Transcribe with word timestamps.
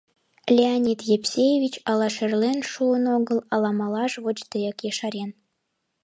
Леонид 0.55 0.99
Епсеевич 1.15 1.75
ала 1.89 2.07
шӧрлен 2.15 2.59
шуын 2.71 3.03
огыл, 3.17 3.39
ала 3.53 3.71
малаш 3.79 4.13
вочдеак 4.23 4.79
ешарен. 4.91 5.29